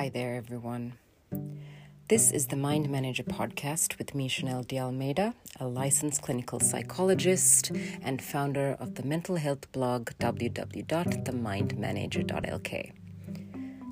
Hi 0.00 0.08
there, 0.08 0.34
everyone. 0.34 0.94
This 2.08 2.32
is 2.32 2.46
the 2.46 2.56
Mind 2.56 2.88
Manager 2.88 3.22
podcast 3.22 3.98
with 3.98 4.14
me, 4.14 4.30
Shanelle 4.30 4.66
de 4.66 4.78
Almeida, 4.78 5.34
a 5.58 5.66
licensed 5.66 6.22
clinical 6.22 6.58
psychologist 6.58 7.70
and 8.00 8.22
founder 8.22 8.78
of 8.80 8.94
the 8.94 9.02
mental 9.02 9.36
health 9.36 9.70
blog 9.72 10.08
www.themindmanager.lk. 10.18 12.92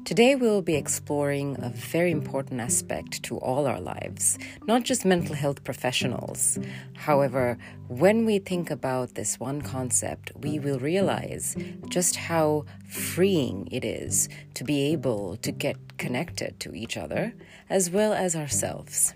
Today, 0.07 0.35
we'll 0.35 0.63
be 0.63 0.77
exploring 0.77 1.59
a 1.61 1.69
very 1.69 2.11
important 2.11 2.63
aspect 2.63 3.23
to 3.25 3.37
all 3.37 3.67
our 3.67 3.79
lives, 3.79 4.39
not 4.67 4.85
just 4.85 5.05
mental 5.05 5.35
health 5.35 5.63
professionals. 5.63 6.59
However, 6.95 7.59
when 7.89 8.25
we 8.25 8.39
think 8.39 8.71
about 8.71 9.15
this 9.15 9.39
one 9.39 9.61
concept, 9.61 10.33
we 10.37 10.59
will 10.59 10.79
realize 10.79 11.55
just 11.91 12.17
how 12.17 12.65
freeing 12.89 13.69
it 13.71 13.85
is 13.85 14.31
to 14.55 14.65
be 14.65 14.91
able 14.93 15.37
to 15.43 15.53
get 15.53 15.77
connected 15.99 16.59
to 16.61 16.75
each 16.75 16.97
other 16.97 17.35
as 17.69 17.91
well 17.91 18.13
as 18.13 18.35
ourselves. 18.35 19.15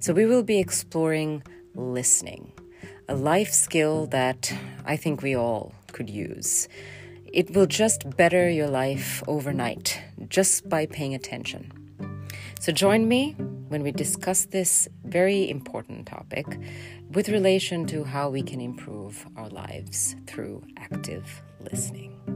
So, 0.00 0.12
we 0.12 0.24
will 0.24 0.42
be 0.42 0.58
exploring 0.58 1.42
listening, 1.74 2.52
a 3.08 3.14
life 3.14 3.52
skill 3.52 4.06
that 4.06 4.52
I 4.84 4.96
think 4.96 5.22
we 5.22 5.36
all 5.36 5.74
could 5.92 6.08
use. 6.08 6.68
It 7.32 7.54
will 7.54 7.66
just 7.66 8.16
better 8.16 8.48
your 8.48 8.68
life 8.68 9.22
overnight 9.26 10.00
just 10.28 10.68
by 10.68 10.86
paying 10.86 11.14
attention. 11.14 11.72
So, 12.60 12.72
join 12.72 13.08
me 13.08 13.34
when 13.68 13.82
we 13.82 13.92
discuss 13.92 14.46
this 14.46 14.88
very 15.04 15.50
important 15.50 16.06
topic 16.06 16.46
with 17.10 17.28
relation 17.28 17.86
to 17.86 18.04
how 18.04 18.30
we 18.30 18.42
can 18.42 18.60
improve 18.60 19.26
our 19.36 19.48
lives 19.48 20.16
through 20.26 20.62
active 20.78 21.42
listening. 21.60 22.33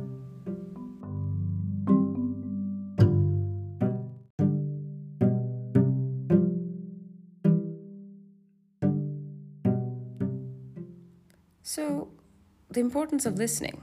Importance 12.88 13.26
of 13.26 13.36
listening. 13.36 13.82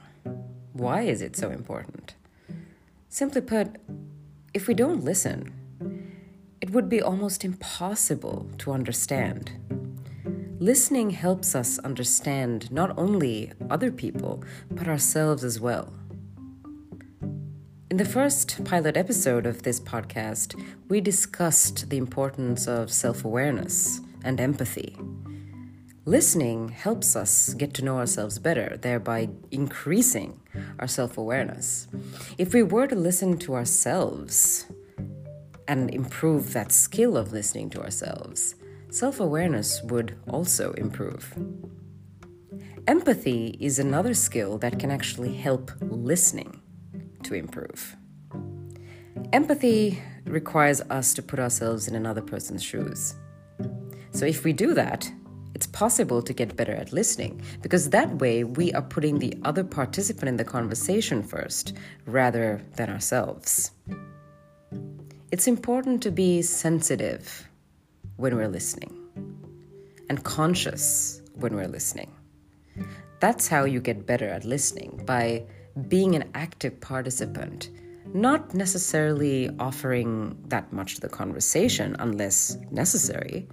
Why 0.74 1.02
is 1.04 1.22
it 1.22 1.36
so 1.36 1.52
important? 1.52 2.16
Simply 3.08 3.40
put, 3.40 3.68
if 4.52 4.68
we 4.68 4.74
don't 4.74 5.04
listen, 5.04 5.54
it 6.60 6.72
would 6.72 6.90
be 6.90 7.04
almost 7.04 7.46
impossible 7.46 8.50
to 8.58 8.72
understand. 8.72 9.52
Listening 10.58 11.12
helps 11.12 11.54
us 11.54 11.78
understand 11.90 12.72
not 12.72 12.98
only 12.98 13.52
other 13.70 13.92
people, 13.92 14.44
but 14.72 14.88
ourselves 14.88 15.44
as 15.44 15.60
well. 15.60 15.94
In 17.92 17.98
the 17.98 18.12
first 18.18 18.66
pilot 18.66 18.98
episode 18.98 19.46
of 19.46 19.62
this 19.62 19.80
podcast, 19.80 20.60
we 20.90 21.00
discussed 21.00 21.92
the 21.92 21.98
importance 21.98 22.68
of 22.68 22.92
self 22.92 23.24
awareness 23.24 24.02
and 24.24 24.40
empathy. 24.40 24.98
Listening 26.08 26.70
helps 26.70 27.16
us 27.16 27.56
get 27.56 27.74
to 27.74 27.84
know 27.84 27.98
ourselves 27.98 28.38
better, 28.38 28.78
thereby 28.80 29.28
increasing 29.50 30.40
our 30.78 30.88
self 30.88 31.18
awareness. 31.18 31.88
If 32.38 32.54
we 32.54 32.62
were 32.62 32.86
to 32.86 32.96
listen 32.96 33.40
to 33.40 33.56
ourselves 33.56 34.68
and 35.68 35.90
improve 35.90 36.54
that 36.54 36.72
skill 36.72 37.18
of 37.18 37.34
listening 37.34 37.72
to 37.72 37.82
ourselves, 37.82 38.54
self 38.92 39.20
awareness 39.20 39.82
would 39.82 40.16
also 40.30 40.74
improve. 40.74 41.34
Empathy 42.86 43.58
is 43.60 43.80
another 43.80 44.14
skill 44.14 44.60
that 44.60 44.78
can 44.78 44.92
actually 44.92 45.34
help 45.34 45.72
listening 45.82 46.62
to 47.24 47.34
improve. 47.34 47.96
Empathy 49.34 50.04
requires 50.26 50.82
us 50.82 51.16
to 51.16 51.24
put 51.24 51.40
ourselves 51.40 51.88
in 51.88 51.96
another 51.96 52.22
person's 52.22 52.62
shoes. 52.62 53.16
So, 54.12 54.28
if 54.28 54.44
we 54.44 54.54
do 54.54 54.76
that, 54.76 55.12
possible 55.76 56.22
to 56.22 56.32
get 56.32 56.56
better 56.56 56.72
at 56.72 56.94
listening 56.94 57.42
because 57.62 57.90
that 57.90 58.10
way 58.20 58.46
we 58.46 58.72
are 58.72 58.82
putting 58.82 59.20
the 59.20 59.38
other 59.44 59.64
participant 59.64 60.30
in 60.30 60.38
the 60.38 60.46
conversation 60.46 61.22
first 61.22 61.74
rather 62.06 62.62
than 62.78 62.90
ourselves. 62.90 63.72
It's 65.32 65.48
important 65.48 66.02
to 66.04 66.12
be 66.12 66.42
sensitive 66.42 67.50
when 68.16 68.38
we're 68.38 68.48
listening 68.48 68.94
and 70.10 70.24
conscious 70.24 71.22
when 71.34 71.54
we're 71.58 71.68
listening. 71.68 72.10
That's 73.20 73.50
how 73.50 73.66
you 73.66 73.82
get 73.82 74.06
better 74.06 74.30
at 74.30 74.46
listening 74.46 75.04
by 75.06 75.44
being 75.90 76.16
an 76.16 76.30
active 76.36 76.80
participant, 76.80 77.70
not 78.14 78.54
necessarily 78.54 79.50
offering 79.60 80.38
that 80.48 80.72
much 80.72 80.96
to 80.96 81.02
the 81.02 81.10
conversation 81.10 81.98
unless 82.00 82.56
necessary, 82.72 83.50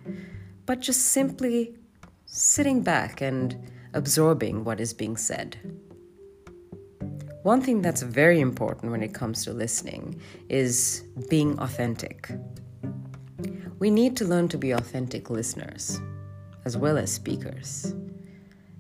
but 0.66 0.78
just 0.78 1.06
simply 1.06 1.74
sitting 2.34 2.80
back 2.80 3.20
and 3.20 3.54
absorbing 3.92 4.64
what 4.64 4.80
is 4.80 4.94
being 4.94 5.18
said. 5.18 5.54
One 7.42 7.60
thing 7.60 7.82
that's 7.82 8.00
very 8.00 8.40
important 8.40 8.90
when 8.90 9.02
it 9.02 9.12
comes 9.12 9.44
to 9.44 9.52
listening 9.52 10.18
is 10.48 11.04
being 11.28 11.58
authentic. 11.58 12.30
We 13.80 13.90
need 13.90 14.16
to 14.16 14.24
learn 14.24 14.48
to 14.48 14.56
be 14.56 14.70
authentic 14.70 15.28
listeners 15.28 16.00
as 16.64 16.74
well 16.74 16.96
as 16.96 17.12
speakers. 17.12 17.94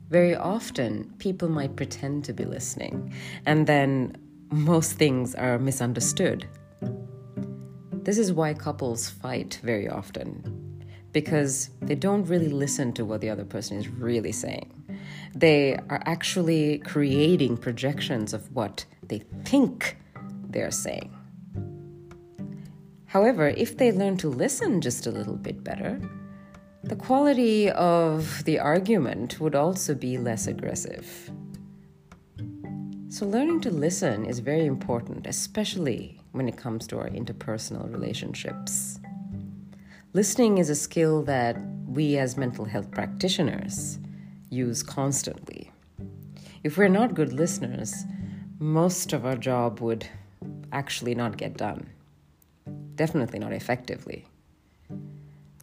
Very 0.08 0.34
often, 0.34 1.12
people 1.18 1.50
might 1.50 1.76
pretend 1.76 2.24
to 2.24 2.32
be 2.32 2.46
listening, 2.46 3.12
and 3.44 3.66
then 3.66 4.16
most 4.50 4.92
things 4.92 5.34
are 5.34 5.58
misunderstood. 5.58 6.48
This 7.92 8.16
is 8.16 8.32
why 8.32 8.54
couples 8.54 9.10
fight 9.10 9.60
very 9.62 9.88
often 9.90 10.61
because 11.12 11.70
they 11.80 11.94
don't 11.94 12.24
really 12.24 12.48
listen 12.48 12.92
to 12.94 13.04
what 13.04 13.20
the 13.20 13.30
other 13.30 13.44
person 13.44 13.76
is 13.76 13.88
really 13.88 14.32
saying. 14.32 14.70
They 15.34 15.76
are 15.88 16.02
actually 16.04 16.78
creating 16.78 17.58
projections 17.58 18.32
of 18.32 18.54
what 18.54 18.84
they 19.02 19.20
think 19.44 19.96
they're 20.48 20.70
saying. 20.70 21.14
However, 23.06 23.48
if 23.48 23.76
they 23.76 23.92
learn 23.92 24.16
to 24.18 24.28
listen 24.28 24.80
just 24.80 25.06
a 25.06 25.10
little 25.10 25.36
bit 25.36 25.62
better, 25.62 26.00
the 26.82 26.96
quality 26.96 27.70
of 27.70 28.42
the 28.44 28.58
argument 28.58 29.38
would 29.38 29.54
also 29.54 29.94
be 29.94 30.16
less 30.18 30.46
aggressive. 30.46 31.30
So, 33.08 33.26
learning 33.26 33.60
to 33.60 33.70
listen 33.70 34.24
is 34.24 34.38
very 34.38 34.64
important, 34.64 35.26
especially 35.26 36.22
when 36.32 36.48
it 36.48 36.56
comes 36.56 36.86
to 36.86 36.98
our 36.98 37.10
interpersonal 37.10 37.92
relationships. 37.92 38.98
Listening 40.14 40.58
is 40.58 40.68
a 40.68 40.74
skill 40.74 41.22
that 41.22 41.56
we 41.86 42.18
as 42.18 42.36
mental 42.36 42.66
health 42.66 42.90
practitioners 42.90 43.98
use 44.50 44.82
constantly. 44.82 45.72
If 46.62 46.76
we're 46.76 46.88
not 46.88 47.14
good 47.14 47.32
listeners, 47.32 48.04
most 48.58 49.14
of 49.14 49.24
our 49.24 49.36
job 49.36 49.80
would 49.80 50.06
actually 50.70 51.14
not 51.14 51.38
get 51.38 51.56
done. 51.56 51.88
Definitely 52.94 53.38
not 53.38 53.54
effectively. 53.54 54.26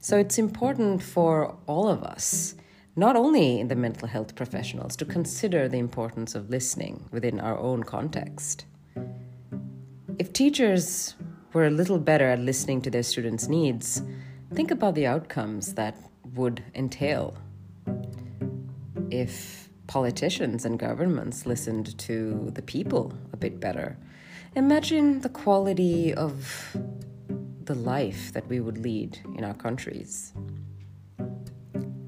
So 0.02 0.18
it's 0.18 0.40
important 0.40 1.04
for 1.04 1.56
all 1.68 1.88
of 1.88 2.04
us, 2.04 2.56
not 2.96 3.16
only 3.16 3.62
the 3.62 3.76
mental 3.76 4.08
health 4.08 4.34
professionals, 4.34 4.96
to 4.96 5.06
consider 5.06 5.70
the 5.70 5.78
importance 5.78 6.34
of 6.34 6.50
listening 6.50 7.08
within 7.12 7.40
our 7.40 7.60
own 7.60 7.84
context. 7.84 8.66
If 10.18 10.34
teachers 10.34 11.14
were 11.54 11.68
a 11.68 11.72
little 11.72 12.00
better 12.00 12.28
at 12.30 12.40
listening 12.40 12.82
to 12.82 12.90
their 12.90 13.04
students' 13.04 13.48
needs, 13.48 14.02
Think 14.54 14.72
about 14.72 14.96
the 14.96 15.06
outcomes 15.06 15.76
that 15.76 15.96
would 16.34 16.64
entail 16.74 17.38
if 19.12 19.70
politicians 19.88 20.66
and 20.66 20.78
governments 20.78 21.46
listened 21.46 21.98
to 22.00 22.52
the 22.54 22.62
people 22.62 23.14
a 23.34 23.38
bit 23.38 23.60
better. 23.60 23.98
Imagine 24.56 25.22
the 25.22 25.30
quality 25.30 26.14
of 26.14 26.76
the 27.64 27.76
life 27.76 28.34
that 28.34 28.48
we 28.48 28.60
would 28.60 28.80
lead 28.80 29.20
in 29.38 29.44
our 29.44 29.54
countries. 29.54 30.34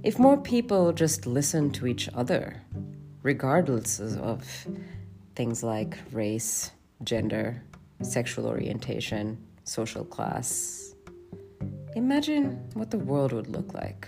If 0.03 0.17
more 0.17 0.38
people 0.38 0.91
just 0.93 1.27
listened 1.27 1.75
to 1.75 1.85
each 1.85 2.09
other, 2.15 2.59
regardless 3.21 3.99
of 3.99 4.43
things 5.35 5.63
like 5.63 5.97
race, 6.11 6.71
gender, 7.03 7.61
sexual 8.01 8.47
orientation, 8.47 9.38
social 9.63 10.03
class, 10.03 10.90
Imagine 11.95 12.69
what 12.73 12.89
the 12.91 12.97
world 12.97 13.33
would 13.33 13.47
look 13.47 13.73
like. 13.73 14.07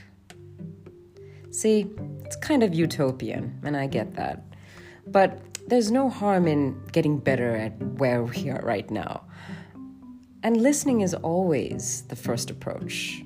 See, 1.51 1.89
it's 2.24 2.35
kind 2.38 2.63
of 2.63 2.74
utopian, 2.74 3.59
and 3.63 3.75
I 3.75 3.88
get 3.88 4.15
that. 4.15 4.44
But 5.06 5.39
there's 5.68 5.91
no 5.91 6.09
harm 6.09 6.47
in 6.47 6.81
getting 6.91 7.18
better 7.18 7.56
at 7.56 7.77
where 7.81 8.24
we 8.24 8.50
are 8.50 8.62
right 8.62 8.89
now. 8.89 9.25
And 10.44 10.57
listening 10.57 11.01
is 11.01 11.13
always 11.13 12.03
the 12.03 12.15
first 12.15 12.50
approach. 12.50 13.24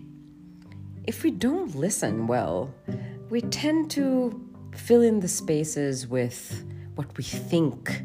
If 1.05 1.23
we 1.23 1.31
don't 1.31 1.75
listen 1.75 2.27
well, 2.27 2.73
we 3.29 3.41
tend 3.41 3.91
to 3.91 4.43
fill 4.75 5.01
in 5.01 5.19
the 5.19 5.27
spaces 5.27 6.07
with 6.07 6.65
what 6.95 7.15
we 7.17 7.23
think 7.23 8.03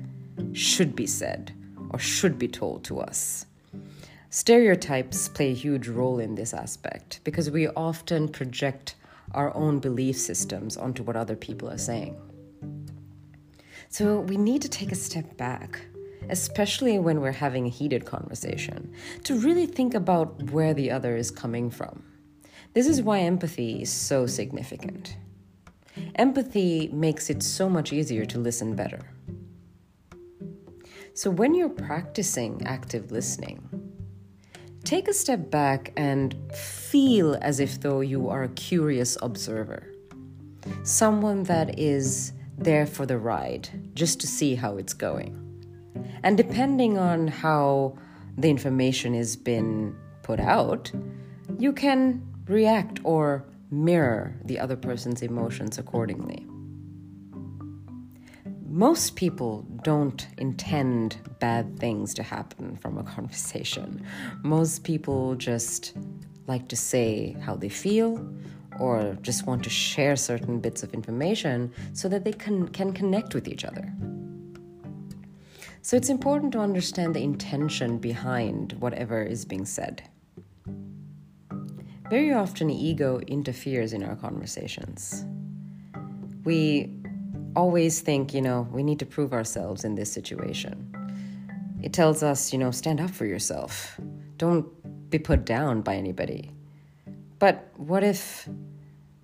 should 0.53 0.95
be 0.95 1.07
said 1.07 1.53
or 1.91 1.99
should 1.99 2.39
be 2.39 2.49
told 2.49 2.85
to 2.85 3.01
us. 3.01 3.47
Stereotypes 4.35 5.29
play 5.29 5.51
a 5.51 5.55
huge 5.55 5.89
role 5.89 6.19
in 6.19 6.37
this 6.37 6.55
aspect 6.55 7.21
because 7.23 7.51
we 7.51 7.69
often 7.69 8.27
project 8.27 8.95
our 9.33 9.55
own 9.55 9.79
belief 9.79 10.17
systems 10.17 10.79
onto 10.79 11.03
what 11.03 11.17
other 11.17 11.37
people 11.37 11.69
are 11.69 11.77
saying. 11.77 12.17
So 13.91 14.21
we 14.21 14.39
need 14.39 14.63
to 14.63 14.71
take 14.71 14.91
a 14.91 14.95
step 14.95 15.37
back, 15.37 15.85
especially 16.31 16.99
when 16.99 17.21
we're 17.21 17.31
having 17.31 17.67
a 17.67 17.69
heated 17.69 18.07
conversation, 18.07 18.95
to 19.25 19.39
really 19.39 19.67
think 19.67 19.93
about 19.93 20.51
where 20.51 20.73
the 20.73 20.91
other 20.91 21.15
is 21.15 21.31
coming 21.31 21.69
from. 21.69 22.03
This 22.73 22.87
is 22.87 23.03
why 23.03 23.19
empathy 23.19 23.83
is 23.83 23.93
so 23.93 24.27
significant. 24.27 25.15
Empathy 26.15 26.89
makes 26.91 27.29
it 27.29 27.43
so 27.43 27.69
much 27.69 27.93
easier 27.93 28.25
to 28.25 28.39
listen 28.39 28.77
better. 28.77 29.03
So, 31.13 31.31
when 31.31 31.55
you're 31.55 31.69
practicing 31.69 32.63
active 32.65 33.13
listening, 33.13 33.82
take 34.85 35.09
a 35.09 35.15
step 35.15 35.51
back 35.51 35.93
and 35.97 36.37
feel 36.55 37.37
as 37.41 37.61
if 37.61 37.81
though 37.81 38.01
you 38.01 38.29
are 38.29 38.45
a 38.45 38.49
curious 38.51 39.17
observer. 39.23 39.87
Someone 40.85 41.45
that 41.45 41.79
is 41.79 42.33
there 42.59 42.87
for 42.87 43.07
the 43.07 43.19
ride, 43.19 43.69
just 43.95 44.21
to 44.21 44.27
see 44.27 44.55
how 44.55 44.77
it's 44.77 44.95
going. 44.95 45.39
And 46.23 46.37
depending 46.37 46.99
on 46.99 47.29
how 47.29 47.97
the 48.37 48.49
information 48.49 49.15
has 49.15 49.37
been 49.37 49.97
put 50.23 50.41
out, 50.41 50.91
you 51.59 51.73
can 51.73 52.23
react 52.47 53.01
or 53.05 53.45
mirror 53.71 54.35
the 54.45 54.59
other 54.59 54.77
person's 54.77 55.23
emotions 55.23 55.79
accordingly. 55.79 56.47
Most 58.73 59.17
people 59.17 59.67
don't 59.83 60.27
intend 60.39 61.19
bad 61.41 61.79
things 61.79 62.15
to 62.15 62.23
happen 62.23 62.79
from 62.79 62.97
a 62.97 63.03
conversation. 63.17 64.03
Most 64.43 64.83
people 64.83 65.35
just 65.35 65.95
like 66.47 66.69
to 66.69 66.77
say 66.77 67.37
how 67.43 67.55
they 67.55 67.69
feel 67.69 68.27
or 68.81 69.19
just 69.21 69.47
want 69.47 69.63
to 69.65 69.69
share 69.69 70.17
certain 70.17 70.59
bits 70.59 70.83
of 70.83 70.95
information 70.95 71.71
so 71.93 72.09
that 72.09 72.25
they 72.25 72.33
can, 72.33 72.67
can 72.69 72.95
connect 72.95 73.35
with 73.35 73.47
each 73.47 73.67
other. 73.67 73.93
So 75.83 75.95
it's 75.95 76.09
important 76.09 76.53
to 76.53 76.61
understand 76.61 77.15
the 77.15 77.23
intention 77.23 77.99
behind 77.99 78.73
whatever 78.81 79.23
is 79.23 79.45
being 79.45 79.67
said. 79.67 80.03
Very 82.09 82.33
often, 82.33 82.71
ego 82.71 83.21
interferes 83.27 83.93
in 83.93 84.03
our 84.03 84.17
conversations. 84.17 85.27
We 86.45 87.02
always 87.55 88.01
think, 88.01 88.35
you 88.35 88.43
know, 88.43 88.69
we 88.73 88.83
need 88.83 88.99
to 89.01 89.07
prove 89.07 89.33
ourselves 89.33 89.85
in 89.85 89.95
this 89.95 90.11
situation. 90.13 90.95
It 91.83 91.93
tells 91.93 92.23
us, 92.23 92.53
you 92.53 92.59
know, 92.59 92.71
stand 92.71 93.01
up 93.01 93.11
for 93.11 93.27
yourself. 93.27 94.01
Don't 94.39 94.67
be 95.11 95.19
put 95.19 95.45
down 95.45 95.83
by 95.83 95.97
anybody. 95.97 96.51
But 97.39 97.69
what 97.77 98.05
if 98.05 98.49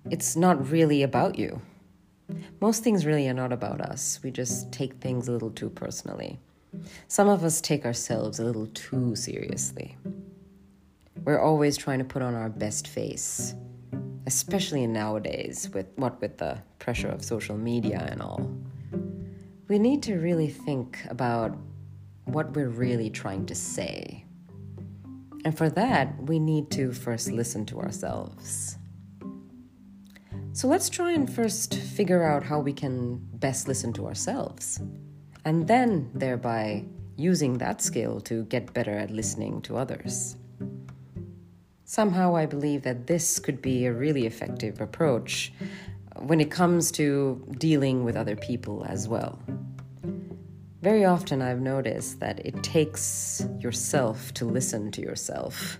it's 0.09 0.35
not 0.35 0.69
really 0.69 1.03
about 1.03 1.39
you? 1.39 1.61
Most 2.61 2.83
things 2.83 3.05
really 3.05 3.27
are 3.27 3.33
not 3.33 3.51
about 3.51 3.81
us. 3.81 4.19
We 4.23 4.31
just 4.31 4.71
take 4.71 4.95
things 4.95 5.27
a 5.27 5.31
little 5.31 5.51
too 5.51 5.69
personally. 5.69 6.37
Some 7.07 7.27
of 7.27 7.43
us 7.43 7.61
take 7.61 7.85
ourselves 7.85 8.39
a 8.39 8.43
little 8.43 8.67
too 8.67 9.15
seriously. 9.15 9.97
We're 11.23 11.39
always 11.39 11.77
trying 11.77 11.99
to 11.99 12.05
put 12.05 12.21
on 12.21 12.35
our 12.35 12.49
best 12.49 12.87
face, 12.87 13.55
especially 14.25 14.85
nowadays 14.87 15.69
with 15.73 15.87
what 15.95 16.19
with 16.21 16.37
the 16.37 16.61
pressure 16.79 17.09
of 17.09 17.23
social 17.23 17.57
media 17.57 18.07
and 18.11 18.21
all. 18.21 18.49
We 19.67 19.79
need 19.79 20.01
to 20.03 20.15
really 20.15 20.47
think 20.47 20.99
about 21.09 21.57
what 22.25 22.53
we're 22.55 22.69
really 22.69 23.09
trying 23.09 23.45
to 23.47 23.55
say. 23.55 24.25
And 25.45 25.57
for 25.57 25.69
that, 25.69 26.21
we 26.23 26.39
need 26.39 26.69
to 26.71 26.91
first 26.91 27.31
listen 27.31 27.65
to 27.67 27.79
ourselves. 27.79 28.77
So 30.53 30.67
let's 30.67 30.89
try 30.89 31.11
and 31.11 31.31
first 31.31 31.75
figure 31.75 32.23
out 32.23 32.43
how 32.43 32.59
we 32.59 32.73
can 32.73 33.17
best 33.35 33.67
listen 33.67 33.93
to 33.93 34.07
ourselves, 34.07 34.81
and 35.45 35.67
then 35.67 36.11
thereby 36.13 36.85
using 37.15 37.57
that 37.59 37.81
skill 37.81 38.19
to 38.21 38.43
get 38.45 38.73
better 38.73 38.97
at 38.97 39.11
listening 39.11 39.61
to 39.61 39.77
others. 39.77 40.35
Somehow, 41.89 42.35
I 42.35 42.45
believe 42.45 42.83
that 42.83 43.07
this 43.07 43.39
could 43.39 43.63
be 43.63 43.87
a 43.87 43.91
really 43.91 44.27
effective 44.27 44.79
approach 44.79 45.51
when 46.17 46.39
it 46.39 46.51
comes 46.51 46.91
to 46.91 47.43
dealing 47.57 48.03
with 48.03 48.15
other 48.15 48.35
people 48.35 48.85
as 48.87 49.07
well. 49.07 49.39
Very 50.83 51.03
often, 51.03 51.41
I've 51.41 51.61
noticed 51.61 52.19
that 52.19 52.45
it 52.45 52.61
takes 52.61 53.43
yourself 53.59 54.31
to 54.35 54.45
listen 54.45 54.91
to 54.91 55.01
yourself, 55.01 55.79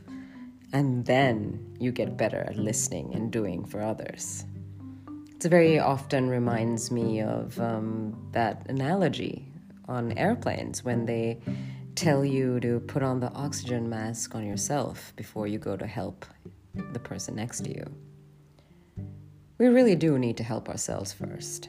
and 0.74 1.06
then 1.06 1.78
you 1.80 1.92
get 1.92 2.18
better 2.18 2.40
at 2.40 2.58
listening 2.58 3.14
and 3.14 3.32
doing 3.32 3.64
for 3.64 3.80
others. 3.80 4.46
It 5.36 5.48
very 5.48 5.78
often 5.78 6.28
reminds 6.28 6.90
me 6.90 7.22
of 7.22 7.60
um, 7.60 8.30
that 8.32 8.66
analogy 8.68 9.46
on 9.88 10.18
airplanes 10.18 10.84
when 10.84 11.06
they 11.06 11.40
tell 12.00 12.24
you 12.24 12.62
to 12.62 12.80
put 12.80 13.04
on 13.04 13.19
the 13.19 13.30
oxygen 13.34 13.90
mask 13.90 14.34
on 14.34 14.46
yourself 14.46 15.12
before 15.18 15.48
you 15.48 15.60
go 15.60 15.75
to 15.75 15.86
help 15.86 16.25
the 16.94 17.00
person 17.00 17.36
next 17.36 17.66
to 17.66 17.69
you. 17.69 17.86
We 19.57 19.68
really 19.68 19.98
do 19.98 20.18
need 20.18 20.38
to 20.38 20.44
help 20.44 20.69
ourselves 20.69 21.12
first. 21.12 21.68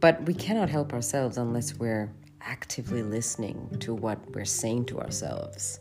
But 0.00 0.20
we 0.24 0.34
cannot 0.34 0.68
help 0.68 0.92
ourselves 0.92 1.38
unless 1.38 1.76
we're 1.76 2.12
actively 2.40 3.04
listening 3.04 3.76
to 3.78 3.94
what 3.94 4.18
we're 4.34 4.44
saying 4.44 4.86
to 4.86 4.98
ourselves. 4.98 5.78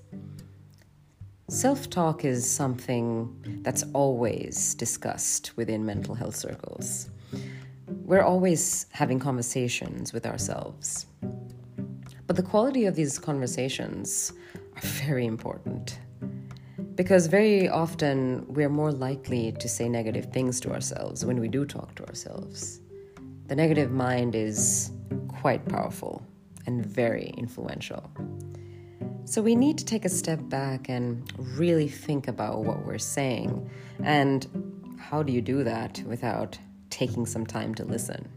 Self 1.50 1.90
talk 1.90 2.24
is 2.24 2.48
something 2.48 3.60
that's 3.64 3.84
always 3.94 4.76
discussed 4.76 5.58
within 5.58 5.84
mental 5.84 6.14
health 6.14 6.36
circles. 6.36 7.10
We're 7.88 8.22
always 8.22 8.86
having 8.92 9.18
conversations 9.18 10.14
with 10.14 10.28
ourselves. 10.28 11.08
But 12.32 12.38
the 12.38 12.50
quality 12.50 12.86
of 12.86 12.96
these 12.96 13.20
conversations 13.20 14.32
are 14.56 14.88
very 15.06 15.26
important 15.26 16.00
because 16.96 17.28
very 17.28 17.68
often 17.68 18.46
we're 18.48 18.70
more 18.70 18.94
likely 18.94 19.52
to 19.60 19.68
say 19.68 19.90
negative 19.90 20.32
things 20.32 20.62
to 20.62 20.72
ourselves 20.72 21.26
when 21.26 21.42
we 21.42 21.50
do 21.50 21.66
talk 21.66 21.94
to 21.96 22.06
ourselves. 22.06 22.80
The 23.48 23.56
negative 23.58 23.92
mind 23.92 24.34
is 24.34 24.94
quite 25.28 25.68
powerful 25.68 26.26
and 26.66 26.86
very 26.86 27.34
influential. 27.36 28.10
So 29.26 29.42
we 29.42 29.54
need 29.54 29.78
to 29.80 29.84
take 29.84 30.06
a 30.06 30.10
step 30.10 30.40
back 30.48 30.88
and 30.88 31.30
really 31.38 31.90
think 31.90 32.30
about 32.30 32.64
what 32.64 32.86
we're 32.86 32.98
saying. 32.98 33.70
And 34.06 34.96
how 34.98 35.22
do 35.22 35.34
you 35.34 35.42
do 35.42 35.66
that 35.66 36.02
without 36.06 36.58
taking 36.90 37.26
some 37.26 37.46
time 37.46 37.76
to 37.76 37.84
listen? 37.84 38.30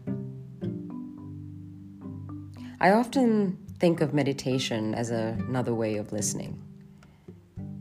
I 2.80 2.90
often 2.90 3.63
think 3.78 4.00
of 4.00 4.14
meditation 4.14 4.95
as 4.95 5.11
a, 5.11 5.37
another 5.49 5.75
way 5.75 5.97
of 5.97 6.12
listening. 6.12 6.62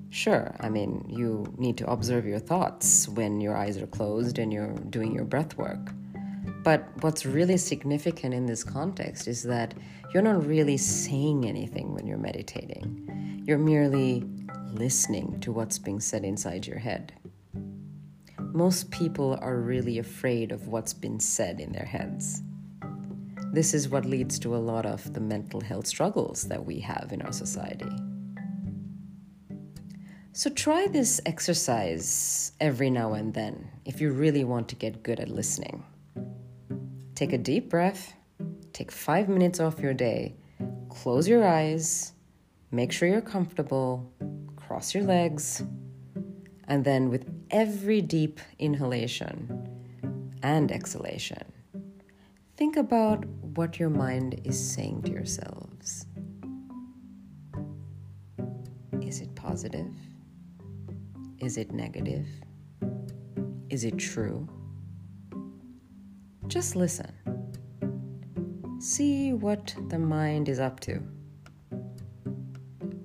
Sure, 0.10 0.56
I 0.60 0.70
mean, 0.70 1.06
you 1.10 1.52
need 1.58 1.78
to 1.78 1.90
observe 1.90 2.26
your 2.26 2.40
thoughts 2.40 3.08
when 3.10 3.42
your 3.42 3.58
eyes 3.58 3.78
are 3.78 3.88
closed 3.88 4.38
and 4.38 4.54
you're 4.54 4.74
doing 4.90 5.14
your 5.14 5.26
breath 5.26 5.58
work. 5.58 5.92
But 6.64 6.88
what's 7.02 7.26
really 7.26 7.58
significant 7.58 8.34
in 8.34 8.46
this 8.46 8.64
context 8.64 9.28
is 9.28 9.44
that 9.44 9.74
you're 10.14 10.24
not 10.24 10.46
really 10.46 10.78
saying 10.78 11.46
anything 11.46 11.94
when 11.94 12.06
you're 12.06 12.18
meditating. 12.18 13.44
You're 13.46 13.58
merely 13.58 14.24
listening 14.72 15.40
to 15.42 15.52
what's 15.52 15.80
being 15.80 16.00
said 16.00 16.24
inside 16.24 16.68
your 16.68 16.80
head. 16.80 17.14
Most 18.40 18.92
people 18.92 19.38
are 19.42 19.58
really 19.58 19.98
afraid 19.98 20.52
of 20.52 20.68
what's 20.68 20.94
been 20.94 21.20
said 21.20 21.60
in 21.60 21.72
their 21.72 21.86
heads. 21.86 22.44
This 23.53 23.75
is 23.75 23.88
what 23.88 24.03
leads 24.03 24.39
to 24.39 24.55
a 24.55 24.57
lot 24.57 24.88
of 24.88 25.13
the 25.13 25.19
mental 25.19 25.62
health 25.62 25.86
struggles 25.86 26.45
that 26.45 26.65
we 26.65 26.79
have 26.79 27.12
in 27.13 27.22
our 27.22 27.31
society. 27.31 27.95
So 30.31 30.50
try 30.50 30.88
this 30.88 31.22
exercise 31.27 32.53
every 32.60 32.89
now 32.89 33.13
and 33.13 33.31
then 33.31 33.69
if 33.86 34.01
you 34.01 34.12
really 34.12 34.43
want 34.43 34.69
to 34.69 34.75
get 34.75 35.03
good 35.03 35.19
at 35.19 35.29
listening. 35.29 35.86
Take 37.13 37.31
a 37.31 37.38
deep 37.38 37.69
breath, 37.69 38.15
take 38.74 38.91
five 38.91 39.29
minutes 39.29 39.60
off 39.60 39.79
your 39.79 39.93
day, 39.93 40.36
close 40.89 41.27
your 41.27 41.48
eyes, 41.48 42.13
make 42.72 42.91
sure 42.91 43.07
you're 43.07 43.22
comfortable, 43.22 44.12
cross 44.55 44.95
your 44.95 45.03
legs, 45.03 45.62
and 46.67 46.83
then 46.83 47.12
with 47.12 47.29
every 47.51 48.01
deep 48.01 48.39
inhalation 48.57 49.69
and 50.41 50.72
exhalation, 50.72 51.43
think 52.57 52.77
about 52.77 53.25
what 53.55 53.79
your 53.79 53.89
mind 53.89 54.41
is 54.43 54.57
saying 54.74 55.01
to 55.03 55.12
yourselves. 55.12 56.05
Is 59.01 59.22
it 59.22 59.33
positive? 59.36 59.93
Is 61.39 61.57
it 61.57 61.72
negative? 61.72 62.25
Is 63.69 63.83
it 63.83 63.98
true? 63.98 64.48
Just 66.48 66.75
listen. 66.75 67.12
See 68.79 69.33
what 69.33 69.75
the 69.89 70.00
mind 70.00 70.50
is 70.50 70.60
up 70.60 70.79
to. 70.81 71.01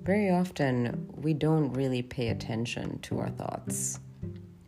Very 0.03 0.31
often, 0.31 1.07
we 1.15 1.33
don't 1.33 1.71
really 1.73 2.01
pay 2.01 2.29
attention 2.29 2.99
to 3.01 3.19
our 3.19 3.29
thoughts. 3.29 3.99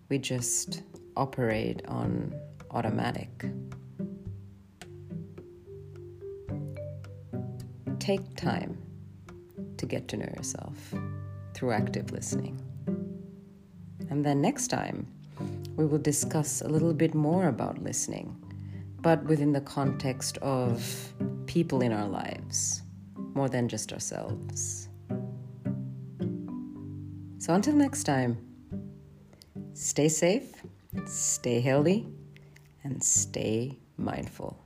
We 0.10 0.20
just 0.20 0.84
operate 1.18 1.82
on 1.88 2.36
automatic. 2.70 3.46
Take 8.02 8.36
time 8.36 8.80
to 9.78 9.86
get 9.86 10.08
to 10.08 10.18
know 10.18 10.26
yourself 10.36 10.76
through 11.54 11.72
active 11.72 12.12
listening. 12.12 12.60
And 14.10 14.26
then 14.26 14.42
next 14.42 14.70
time, 14.70 15.06
we 15.76 15.86
will 15.86 16.00
discuss 16.00 16.62
a 16.62 16.68
little 16.68 16.96
bit 16.96 17.14
more 17.14 17.48
about 17.48 17.84
listening, 17.84 18.36
but 19.02 19.24
within 19.26 19.52
the 19.52 19.62
context 19.62 20.40
of 20.40 21.14
people 21.46 21.82
in 21.82 21.94
our 21.94 22.08
lives, 22.08 22.82
more 23.36 23.50
than 23.50 23.68
just 23.68 23.94
ourselves. 23.94 24.90
So 27.38 27.54
until 27.54 27.76
next 27.76 28.06
time, 28.06 28.36
stay 29.74 30.10
safe, 30.10 30.52
stay 31.06 31.60
healthy, 31.60 32.08
and 32.84 33.04
stay 33.04 33.78
mindful. 33.98 34.61